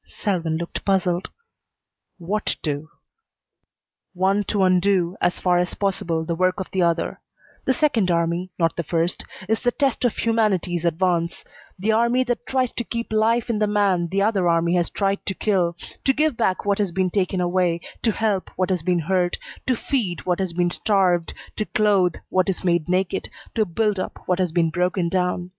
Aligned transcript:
Selwyn 0.07 0.57
looked 0.57 0.83
puzzled. 0.83 1.29
"What 2.17 2.55
two?" 2.63 2.89
"One 4.15 4.43
to 4.45 4.63
undo, 4.63 5.15
as 5.21 5.39
far 5.39 5.59
as 5.59 5.75
possible, 5.75 6.25
the 6.25 6.33
work 6.33 6.59
of 6.59 6.71
the 6.71 6.81
other. 6.81 7.19
The 7.65 7.73
second 7.73 8.09
army, 8.09 8.49
not 8.57 8.75
the 8.75 8.81
first, 8.81 9.23
is 9.47 9.59
the 9.61 9.69
test 9.69 10.03
of 10.03 10.17
humanity's 10.17 10.85
advance; 10.85 11.45
the 11.77 11.91
army 11.91 12.23
that 12.23 12.47
tries 12.47 12.71
to 12.71 12.83
keep 12.83 13.13
life 13.13 13.47
in 13.47 13.59
the 13.59 13.67
man 13.67 14.07
the 14.07 14.23
other 14.23 14.49
army 14.49 14.73
has 14.73 14.89
tried 14.89 15.23
to 15.27 15.35
kill, 15.35 15.75
to 16.03 16.13
give 16.13 16.35
back 16.35 16.65
what 16.65 16.79
has 16.79 16.91
been 16.91 17.11
taken 17.11 17.39
away, 17.39 17.79
to 18.01 18.11
help 18.11 18.49
what 18.55 18.71
has 18.71 18.81
been 18.81 18.97
hurt, 19.01 19.37
to 19.67 19.75
feed 19.75 20.25
what 20.25 20.39
has 20.39 20.51
been 20.51 20.71
starved, 20.71 21.31
to 21.57 21.65
clothe 21.65 22.15
what 22.29 22.49
is 22.49 22.63
made 22.63 22.89
naked, 22.89 23.29
to 23.53 23.65
build 23.65 23.99
up 23.99 24.23
what 24.25 24.39
has 24.39 24.51
been 24.51 24.71
broken 24.71 25.09
down. 25.09 25.49